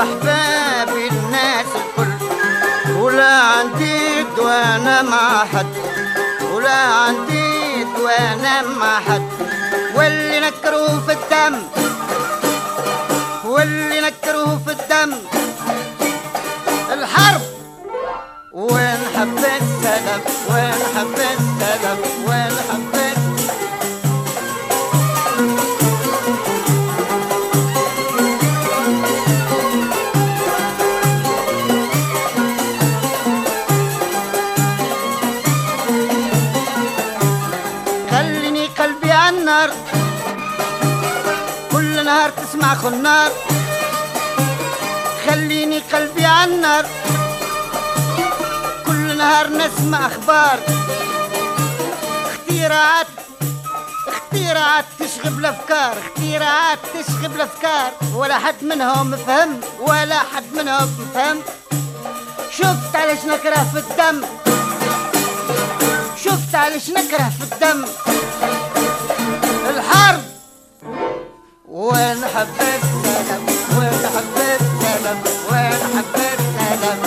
[0.00, 2.12] أحباب الناس الكل.
[2.96, 5.66] ولا عندي وأنا مع حد.
[6.54, 7.39] ولا عندي
[8.04, 9.28] وأنا مع حد.
[9.94, 11.62] واللي نكروه في الدم.
[13.44, 15.16] واللي نكروه في الدم.
[16.92, 17.40] الحرب.
[18.52, 20.20] وين حبيت سلام
[39.50, 39.70] عالنار
[41.72, 43.30] كل نهار تسمع خنار.
[45.26, 46.86] خليني قلبي عالنار
[48.86, 50.58] كل نهار نسمع أخبار.
[52.26, 53.06] اختراعات
[54.08, 55.94] اختراعات تشغب الأفكار.
[55.98, 57.92] اختراعات تشغب الأفكار.
[58.14, 61.42] ولا حد منهم فهم ولا حد منهم فهم.
[62.50, 64.26] شفت علاش نكره في الدم؟
[66.24, 67.84] شفت علاش نكره في الدم؟
[71.90, 73.42] وين حبيت سلام؟
[73.78, 75.18] وين حبيت سلام؟
[75.50, 76.98] وين حبيت سلام؟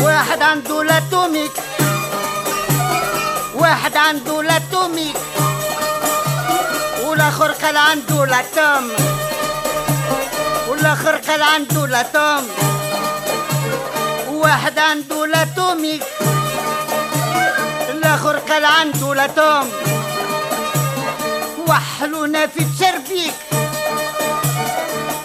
[0.00, 1.52] واحد عنده l'atomique
[3.54, 5.16] واحد عنده l'atomique
[7.34, 8.90] والاخر قال عنده l'atome
[10.68, 12.48] والآخر قال عنده l'atome
[14.28, 16.02] واحد عنده l'atomique
[17.90, 19.68] الآخر قال عنده l'atome
[21.68, 23.34] وحلونا في تشربيك.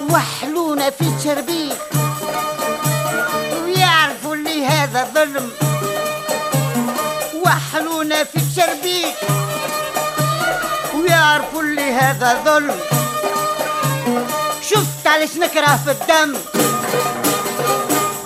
[0.09, 1.77] وحلونا في تشربيك.
[3.63, 5.51] ويعرفوا اللي هذا ظلم.
[7.45, 9.15] وحلونا في الشربيك
[11.19, 12.75] ويعرفوا اللي هذا ظلم.
[14.61, 16.37] شفت علاش نكره في الدم.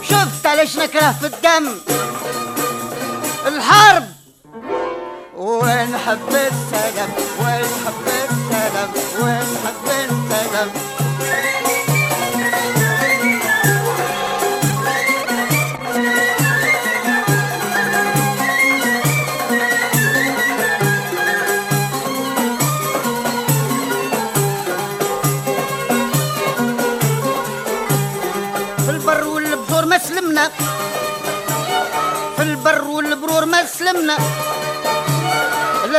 [0.01, 1.75] شفت علاش نكره في الدم.
[3.47, 4.07] الحرب.
[5.35, 7.09] وين حبيت سلام
[7.39, 8.89] وين حبيت سلام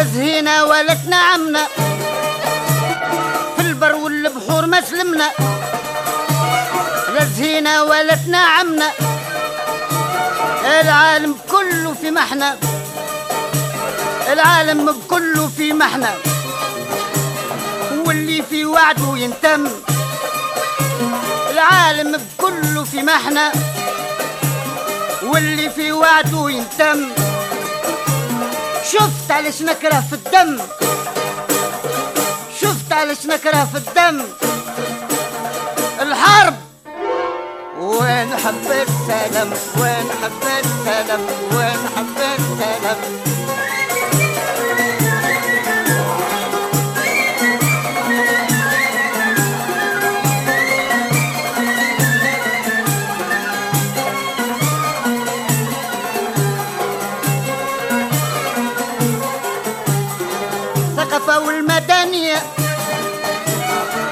[0.04, 1.66] زهينا ولا تنعمنا
[3.56, 5.30] في البر والبحور ما سلمنا.
[7.14, 8.90] لا زهينا ولا تنعمنا
[10.80, 12.56] العالم كله في محنة.
[14.32, 16.14] العالم بكله في محنة.
[18.06, 19.68] واللي في وعده ينتم.
[21.50, 23.52] العالم بكله في محنة.
[25.22, 27.23] واللي في وعده ينتم.
[28.94, 30.58] شفت علاش نكره في الدم.
[32.60, 34.24] شفت علاش نكره في الدم.
[36.00, 36.54] الحرب.
[37.78, 41.20] وين حبيت سلام؟ وين حبيت سلام؟
[41.52, 43.33] وين حبيت سلام؟
[61.14, 62.42] الثقافة والمدنية.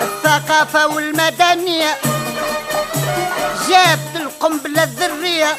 [0.03, 1.99] الثقافة والمدنية.
[3.69, 5.57] جابت القنبلة الذرية.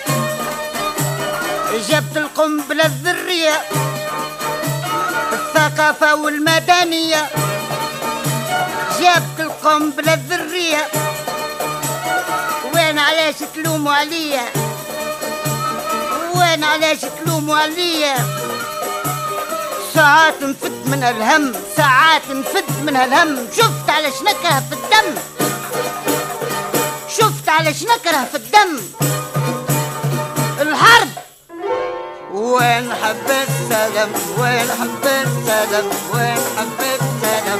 [1.90, 3.62] جابت القنبلة الذرية.
[5.34, 7.30] الثقافة والمدنية.
[9.00, 10.88] جابت القنبلة الذرية.
[12.76, 14.46] وين علاش تلوموا عليا؟
[16.36, 18.16] وين علاش تلوموا عليا؟
[19.94, 23.48] ساعات نفد من الهم ساعات نفد من الهم.
[23.58, 25.22] شفت علاش نكره في الدم؟
[27.10, 28.82] شفت علاش نكره في الدم؟
[30.62, 31.10] الحرب.
[32.34, 37.60] وين حب السلام؟ وين حب السلام؟ وين حب السلام؟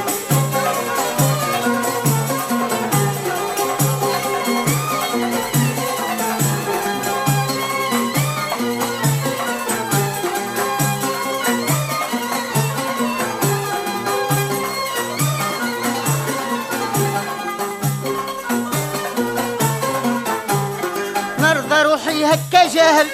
[22.24, 23.06] هكا جاهل.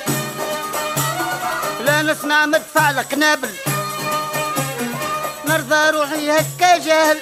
[1.80, 3.50] لا نسمع مدفع القنابل.
[5.48, 7.18] نرضى روحي هكا جاهل.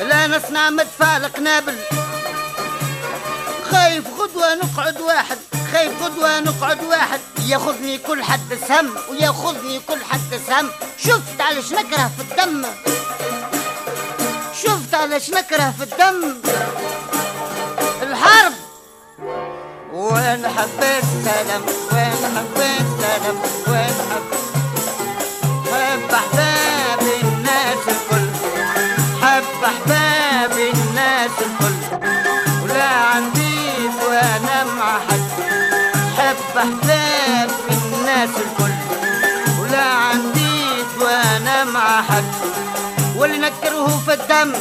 [0.00, 1.76] لا نسمع مدفع القنابل.
[3.70, 5.38] خايف غدوة نقعد واحد.
[5.72, 7.20] خايف غدوة نقعد واحد.
[7.46, 10.70] ياخذني كل حد سهم وياخذني كل حد سهم.
[10.98, 12.66] شفت علاش نكره في الدم؟
[14.62, 16.40] شفت علاش نكره في الدم؟
[19.94, 21.62] وين حبيت سلام
[21.92, 23.36] وين حبيت سلام
[23.68, 24.24] وين حب؟
[26.14, 28.28] أحباب الناس الكل.
[29.22, 32.06] حب أحباب الناس الكل.
[32.62, 33.58] ولا عندي
[34.08, 35.28] وأنا مع حد.
[36.18, 38.74] حب أحباب الناس الكل.
[39.60, 40.64] ولا عندي
[41.00, 42.24] وأنا مع حد.
[43.16, 44.52] واللي نكره في الدم.